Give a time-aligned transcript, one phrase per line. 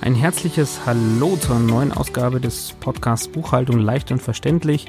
[0.00, 4.86] Ein herzliches Hallo zur neuen Ausgabe des Podcasts Buchhaltung leicht und verständlich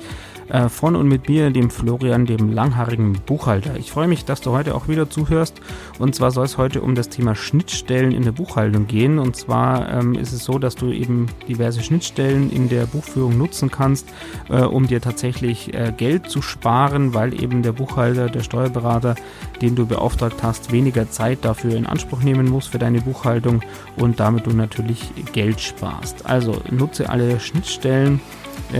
[0.49, 3.75] äh, von und mit mir, dem Florian, dem langhaarigen Buchhalter.
[3.77, 5.61] Ich freue mich, dass du heute auch wieder zuhörst.
[5.99, 9.19] Und zwar soll es heute um das Thema Schnittstellen in der Buchhaltung gehen.
[9.19, 13.71] Und zwar ähm, ist es so, dass du eben diverse Schnittstellen in der Buchführung nutzen
[13.71, 14.07] kannst,
[14.49, 19.15] äh, um dir tatsächlich äh, Geld zu sparen, weil eben der Buchhalter, der Steuerberater,
[19.61, 23.61] den du beauftragt hast, weniger Zeit dafür in Anspruch nehmen muss für deine Buchhaltung
[23.97, 26.25] und damit du natürlich Geld sparst.
[26.25, 28.19] Also nutze alle Schnittstellen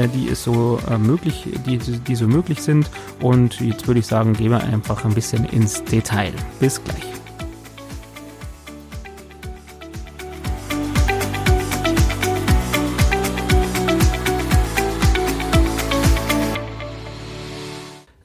[0.07, 2.89] die es so äh, möglich, die, die so möglich sind.
[3.21, 6.33] Und jetzt würde ich sagen, gehen wir einfach ein bisschen ins Detail.
[6.59, 7.22] Bis gleich.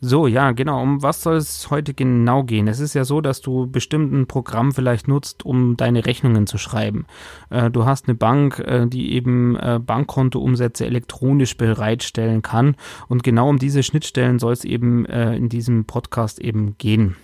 [0.09, 0.83] So, ja, genau.
[0.83, 2.67] Um was soll es heute genau gehen?
[2.67, 6.57] Es ist ja so, dass du bestimmt ein Programm vielleicht nutzt, um deine Rechnungen zu
[6.57, 7.05] schreiben.
[7.51, 12.75] Äh, du hast eine Bank, äh, die eben äh, Bankkontoumsätze elektronisch bereitstellen kann.
[13.09, 17.17] Und genau um diese Schnittstellen soll es eben äh, in diesem Podcast eben gehen.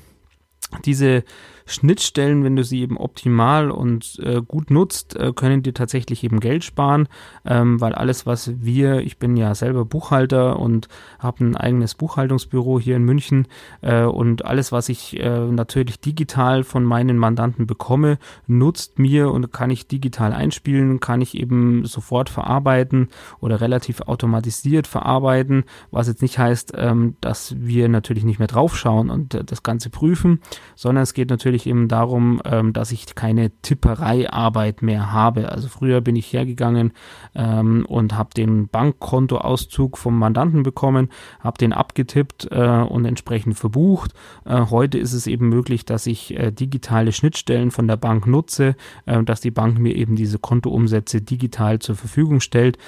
[0.84, 1.24] Diese
[1.66, 6.40] Schnittstellen, wenn du sie eben optimal und äh, gut nutzt, äh, können dir tatsächlich eben
[6.40, 7.08] Geld sparen,
[7.44, 12.78] ähm, weil alles, was wir, ich bin ja selber Buchhalter und habe ein eigenes Buchhaltungsbüro
[12.78, 13.48] hier in München
[13.80, 19.50] äh, und alles, was ich äh, natürlich digital von meinen Mandanten bekomme, nutzt mir und
[19.52, 23.08] kann ich digital einspielen, kann ich eben sofort verarbeiten
[23.40, 29.08] oder relativ automatisiert verarbeiten, was jetzt nicht heißt, ähm, dass wir natürlich nicht mehr draufschauen
[29.08, 30.40] und äh, das Ganze prüfen,
[30.74, 35.50] sondern es geht natürlich eben darum, ähm, dass ich keine Tippereiarbeit mehr habe.
[35.50, 36.92] Also früher bin ich hergegangen
[37.34, 41.08] ähm, und habe den Bankkontoauszug vom Mandanten bekommen,
[41.40, 44.12] habe den abgetippt äh, und entsprechend verbucht.
[44.44, 48.76] Äh, heute ist es eben möglich, dass ich äh, digitale Schnittstellen von der Bank nutze,
[49.06, 52.78] äh, dass die Bank mir eben diese Kontoumsätze digital zur Verfügung stellt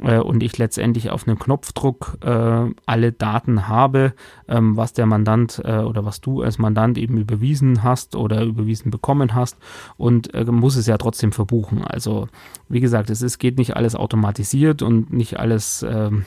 [0.00, 4.14] äh, und ich letztendlich auf einen Knopfdruck äh, alle Daten habe,
[4.48, 9.34] ähm, was der Mandant oder was du als Mandant eben überwiesen hast oder überwiesen bekommen
[9.34, 9.56] hast
[9.96, 11.84] und äh, muss es ja trotzdem verbuchen.
[11.84, 12.28] Also
[12.68, 16.24] wie gesagt, es ist, geht nicht alles automatisiert und nicht alles ähm,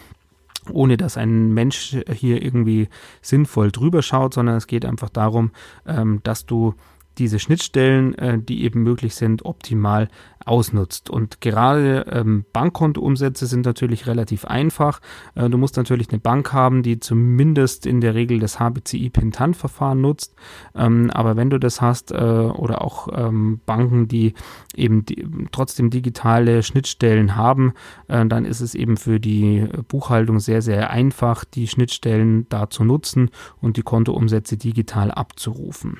[0.71, 2.89] ohne dass ein Mensch hier irgendwie
[3.21, 5.51] sinnvoll drüber schaut, sondern es geht einfach darum,
[5.87, 6.75] ähm, dass du
[7.19, 10.09] diese Schnittstellen, äh, die eben möglich sind, optimal
[10.45, 11.09] ausnutzt.
[11.09, 14.99] Und gerade ähm, Bankkontoumsätze sind natürlich relativ einfach.
[15.35, 20.33] Äh, du musst natürlich eine Bank haben, die zumindest in der Regel das HBCI-Pintant-Verfahren nutzt.
[20.75, 24.33] Ähm, aber wenn du das hast äh, oder auch ähm, Banken, die
[24.75, 27.73] eben die, trotzdem digitale Schnittstellen haben,
[28.07, 32.83] äh, dann ist es eben für die Buchhaltung sehr, sehr einfach, die Schnittstellen da zu
[32.83, 33.29] nutzen
[33.61, 35.97] und die Kontoumsätze digital abzurufen.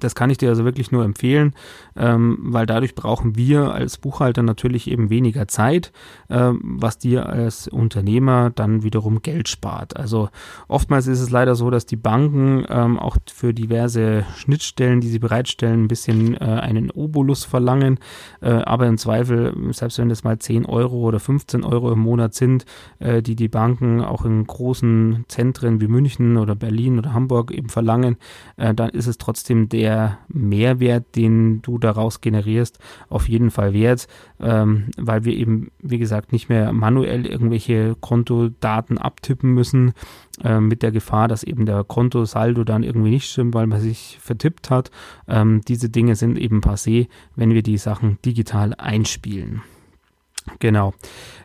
[0.00, 1.54] Das kann ich dir also wirklich nur empfehlen,
[1.96, 5.92] ähm, weil dadurch brauchen wir als Buchhalter natürlich eben weniger Zeit,
[6.30, 9.96] ähm, was dir als Unternehmer dann wiederum Geld spart.
[9.96, 10.28] Also
[10.68, 15.18] oftmals ist es leider so, dass die Banken ähm, auch für diverse Schnittstellen, die sie
[15.18, 17.98] bereitstellen, ein bisschen äh, einen Obolus verlangen,
[18.40, 22.34] äh, aber im Zweifel, selbst wenn das mal 10 Euro oder 15 Euro im Monat
[22.34, 22.64] sind,
[22.98, 27.68] äh, die die Banken auch in großen Zentren wie München oder Berlin oder Hamburg eben
[27.68, 28.16] verlangen,
[28.56, 32.78] äh, dann ist es trotzdem der der Mehrwert, den du daraus generierst,
[33.08, 34.06] auf jeden Fall wert,
[34.38, 39.94] ähm, weil wir eben, wie gesagt, nicht mehr manuell irgendwelche Kontodaten abtippen müssen,
[40.44, 44.18] äh, mit der Gefahr, dass eben der Kontosaldo dann irgendwie nicht stimmt, weil man sich
[44.20, 44.90] vertippt hat.
[45.26, 49.62] Ähm, diese Dinge sind eben passé, wenn wir die Sachen digital einspielen.
[50.58, 50.94] Genau.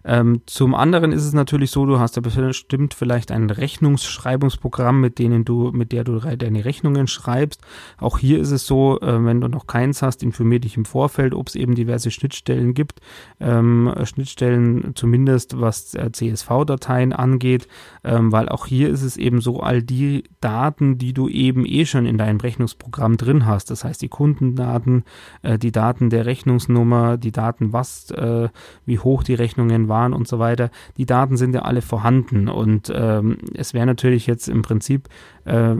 [0.05, 5.17] Ähm, zum anderen ist es natürlich so, du hast ja bestimmt vielleicht ein Rechnungsschreibungsprogramm, mit
[5.17, 7.61] denen du, mit der du deine Rechnungen schreibst.
[7.97, 11.33] Auch hier ist es so, äh, wenn du noch keins hast, informier dich im Vorfeld,
[11.33, 12.99] ob es eben diverse Schnittstellen gibt.
[13.39, 17.67] Ähm, Schnittstellen zumindest, was äh, CSV-Dateien angeht,
[18.03, 21.85] ähm, weil auch hier ist es eben so, all die Daten, die du eben eh
[21.85, 25.03] schon in deinem Rechnungsprogramm drin hast, das heißt die Kundendaten,
[25.43, 28.49] äh, die Daten der Rechnungsnummer, die Daten, was, äh,
[28.93, 32.91] wie hoch die Rechnungen waren, und so weiter, die Daten sind ja alle vorhanden und
[32.95, 35.09] ähm, es wäre natürlich jetzt im Prinzip
[35.45, 35.75] äh,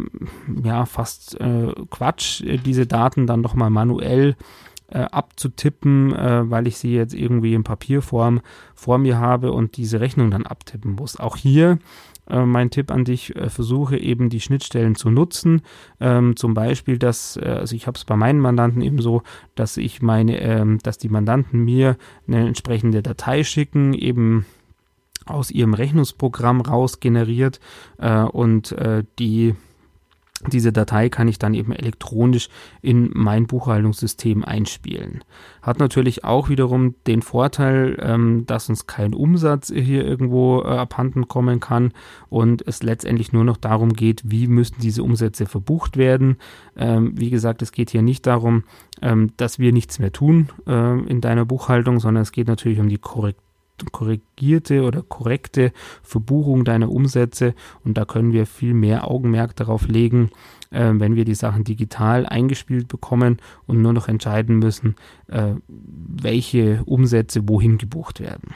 [0.63, 6.93] ja fast äh, Quatsch, diese Daten dann nochmal manuell äh, abzutippen, äh, weil ich sie
[6.93, 8.41] jetzt irgendwie in Papierform
[8.75, 11.19] vor mir habe und diese Rechnung dann abtippen muss.
[11.19, 11.79] Auch hier
[12.29, 15.61] äh, mein Tipp an dich, äh, versuche eben die Schnittstellen zu nutzen.
[15.99, 19.23] Ähm, zum Beispiel, dass, äh, also ich habe es bei meinen Mandanten eben so,
[19.55, 21.97] dass ich meine, ähm, dass die Mandanten mir
[22.27, 24.45] eine entsprechende Datei schicken, eben
[25.25, 27.59] aus ihrem Rechnungsprogramm raus generiert
[27.97, 29.55] äh, und äh, die
[30.49, 32.49] diese Datei kann ich dann eben elektronisch
[32.81, 35.23] in mein Buchhaltungssystem einspielen.
[35.61, 41.27] Hat natürlich auch wiederum den Vorteil, ähm, dass uns kein Umsatz hier irgendwo äh, abhanden
[41.27, 41.93] kommen kann
[42.29, 46.37] und es letztendlich nur noch darum geht, wie müssen diese Umsätze verbucht werden.
[46.75, 48.63] Ähm, wie gesagt, es geht hier nicht darum,
[49.01, 52.89] ähm, dass wir nichts mehr tun äh, in deiner Buchhaltung, sondern es geht natürlich um
[52.89, 53.52] die Korrektur
[53.91, 55.71] korrigierte oder korrekte
[56.01, 57.53] Verbuchung deiner Umsätze
[57.83, 60.29] und da können wir viel mehr Augenmerk darauf legen,
[60.71, 64.95] äh, wenn wir die Sachen digital eingespielt bekommen und nur noch entscheiden müssen,
[65.27, 68.53] äh, welche Umsätze wohin gebucht werden.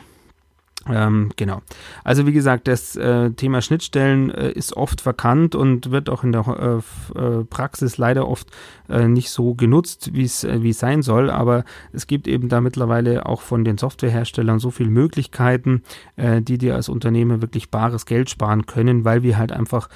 [0.91, 1.61] Ähm, genau.
[2.03, 6.31] Also wie gesagt, das äh, Thema Schnittstellen äh, ist oft verkannt und wird auch in
[6.31, 6.83] der
[7.15, 8.47] äh, äh Praxis leider oft
[8.89, 11.29] äh, nicht so genutzt, wie es äh, wie es sein soll.
[11.29, 15.83] Aber es gibt eben da mittlerweile auch von den Softwareherstellern so viele Möglichkeiten,
[16.17, 19.89] die dir als Unternehmer wirklich bares Geld sparen können, weil wir halt einfach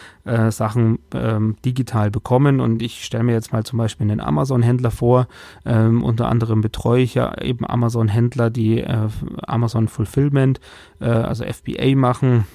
[0.49, 2.59] Sachen ähm, digital bekommen.
[2.59, 5.27] Und ich stelle mir jetzt mal zum Beispiel einen Amazon-Händler vor.
[5.65, 10.59] Ähm, unter anderem betreue ich ja eben Amazon-Händler, die Amazon Fulfillment
[10.99, 12.45] äh, also FBA machen,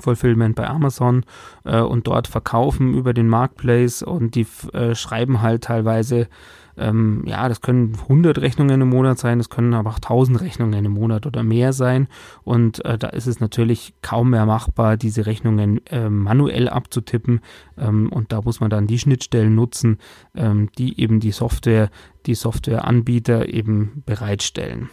[0.00, 1.24] Fulfillment bei Amazon
[1.64, 6.28] äh, und dort verkaufen über den Marketplace und die äh, schreiben halt teilweise,
[6.76, 10.84] ähm, ja, das können 100 Rechnungen im Monat sein, das können aber auch 1000 Rechnungen
[10.84, 12.08] im Monat oder mehr sein
[12.42, 17.40] und äh, da ist es natürlich kaum mehr machbar, diese Rechnungen äh, manuell abzutippen
[17.78, 19.98] ähm, und da muss man dann die Schnittstellen nutzen,
[20.34, 21.90] ähm, die eben die Software,
[22.26, 24.90] die Softwareanbieter eben bereitstellen.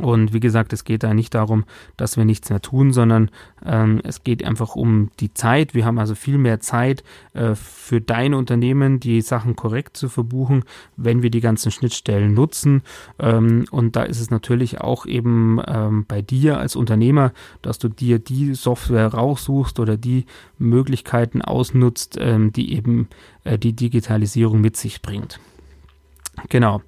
[0.00, 1.64] Und wie gesagt, es geht da nicht darum,
[1.96, 3.30] dass wir nichts mehr tun, sondern
[3.64, 5.74] ähm, es geht einfach um die Zeit.
[5.74, 7.02] Wir haben also viel mehr Zeit
[7.34, 10.64] äh, für dein Unternehmen, die Sachen korrekt zu verbuchen,
[10.96, 12.82] wenn wir die ganzen Schnittstellen nutzen.
[13.18, 17.88] Ähm, und da ist es natürlich auch eben ähm, bei dir als Unternehmer, dass du
[17.88, 20.26] dir die Software raussuchst oder die
[20.58, 23.08] Möglichkeiten ausnutzt, ähm, die eben
[23.44, 25.40] äh, die Digitalisierung mit sich bringt.
[26.48, 26.82] Genau.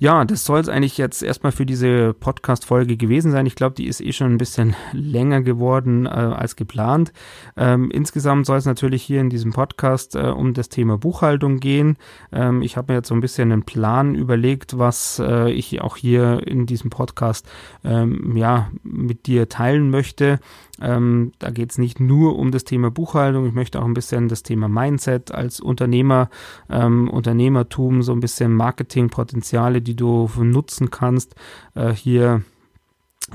[0.00, 3.46] Ja, das soll es eigentlich jetzt erstmal für diese Podcast-Folge gewesen sein.
[3.46, 7.12] Ich glaube, die ist eh schon ein bisschen länger geworden äh, als geplant.
[7.56, 11.96] Ähm, insgesamt soll es natürlich hier in diesem Podcast äh, um das Thema Buchhaltung gehen.
[12.30, 15.96] Ähm, ich habe mir jetzt so ein bisschen einen Plan überlegt, was äh, ich auch
[15.96, 17.48] hier in diesem Podcast
[17.82, 20.38] ähm, ja, mit dir teilen möchte.
[20.80, 24.28] Ähm, da geht es nicht nur um das Thema Buchhaltung, ich möchte auch ein bisschen
[24.28, 26.30] das Thema Mindset als Unternehmer,
[26.70, 31.34] ähm, Unternehmertum, so ein bisschen Marketingpotenziale, die du nutzen kannst,
[31.74, 32.42] äh, hier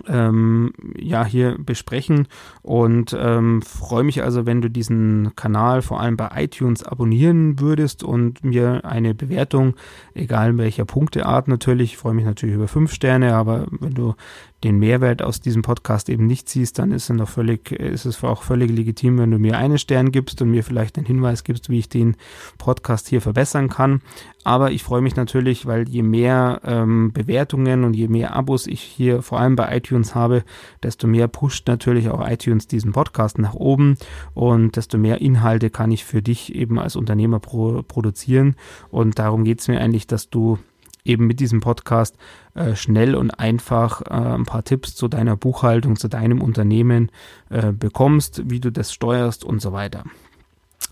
[0.08, 2.28] ähm, ja hier besprechen.
[2.62, 8.04] Und ähm, freue mich also, wenn du diesen Kanal vor allem bei iTunes abonnieren würdest
[8.04, 9.76] und mir eine Bewertung,
[10.14, 14.16] egal welcher Punkteart natürlich, ich freue mich natürlich über fünf Sterne, aber wenn du
[14.63, 18.24] den Mehrwert aus diesem Podcast eben nicht siehst, dann ist es noch völlig, ist es
[18.24, 21.69] auch völlig legitim, wenn du mir einen Stern gibst und mir vielleicht einen Hinweis gibst,
[21.69, 22.15] wie ich den
[22.57, 24.01] Podcast hier verbessern kann.
[24.44, 28.81] Aber ich freue mich natürlich, weil je mehr ähm, Bewertungen und je mehr Abos ich
[28.81, 30.44] hier vor allem bei iTunes habe,
[30.81, 33.98] desto mehr pusht natürlich auch iTunes diesen Podcast nach oben
[34.33, 38.56] und desto mehr Inhalte kann ich für dich eben als Unternehmer pro produzieren.
[38.89, 40.57] Und darum geht es mir eigentlich, dass du
[41.06, 42.18] eben mit diesem Podcast
[42.56, 47.12] äh, schnell und einfach äh, ein paar Tipps zu deiner Buchhaltung, zu deinem Unternehmen
[47.50, 50.04] äh, bekommst, wie du das steuerst und so weiter.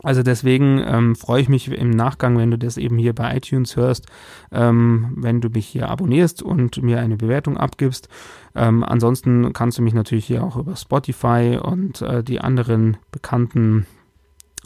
[0.03, 3.75] Also deswegen ähm, freue ich mich im Nachgang, wenn du das eben hier bei iTunes
[3.75, 4.07] hörst,
[4.51, 8.09] ähm, wenn du mich hier abonnierst und mir eine Bewertung abgibst.
[8.55, 13.85] Ähm, ansonsten kannst du mich natürlich hier auch über Spotify und äh, die anderen bekannten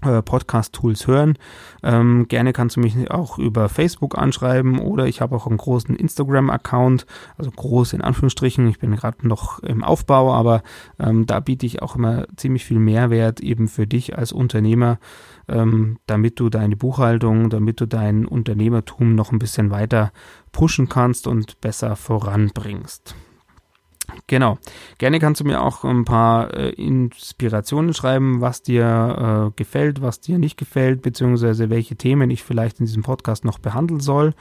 [0.05, 1.38] äh, Podcast-Tools hören.
[1.83, 5.95] Ähm, gerne kannst du mich auch über Facebook anschreiben oder ich habe auch einen großen
[5.95, 7.05] Instagram-Account,
[7.38, 8.67] also groß in Anführungsstrichen.
[8.67, 10.63] Ich bin gerade noch im Aufbau, aber
[11.00, 15.00] ähm, da biete ich auch immer ziemlich viel Mehrwert eben für dich als Unternehmer,
[15.47, 20.12] ähm, damit du deine Buchhaltung, damit du dein Unternehmertum noch ein bisschen weiter
[20.51, 23.15] pushen kannst und besser voranbringst.
[24.27, 24.58] Genau.
[24.98, 30.20] Gerne kannst du mir auch ein paar äh, Inspirationen schreiben, was dir äh, gefällt, was
[30.20, 34.34] dir nicht gefällt, beziehungsweise welche Themen ich vielleicht in diesem Podcast noch behandeln soll.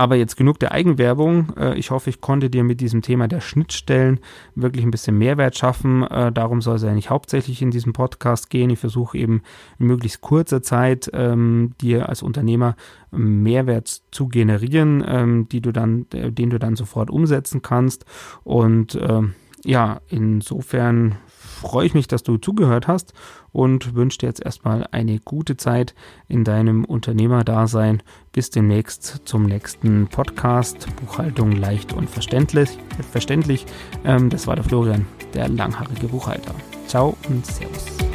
[0.00, 1.52] Aber jetzt genug der Eigenwerbung.
[1.58, 4.20] Äh, ich hoffe, ich konnte dir mit diesem Thema der Schnittstellen
[4.54, 6.04] wirklich ein bisschen Mehrwert schaffen.
[6.04, 8.70] Äh, darum soll es eigentlich hauptsächlich in diesem Podcast gehen.
[8.70, 9.42] Ich versuche eben
[9.78, 12.76] in möglichst kurzer Zeit ähm, dir als Unternehmer
[13.10, 18.06] Mehrwert zu generieren, ähm, die du dann, äh, den du dann sofort umsetzen kannst.
[18.42, 19.34] Und ähm,
[19.66, 21.16] ja, insofern
[21.60, 23.12] freue ich mich, dass du zugehört hast
[23.52, 25.94] und wünsche dir jetzt erstmal eine gute Zeit
[26.28, 28.02] in deinem Unternehmerdasein.
[28.32, 30.86] Bis demnächst zum nächsten Podcast.
[30.96, 32.78] Buchhaltung leicht und verständlich.
[33.10, 33.66] verständlich.
[34.04, 36.54] Ähm, das war der Florian, der langhaarige Buchhalter.
[36.86, 38.09] Ciao und Servus.